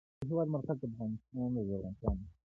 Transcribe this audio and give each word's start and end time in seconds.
د 0.19 0.21
هېواد 0.29 0.47
مرکز 0.55 0.77
د 0.79 0.83
افغانستان 0.89 1.49
د 1.55 1.57
زرغونتیا 1.67 2.09
نښه 2.17 2.23
ده. 2.27 2.33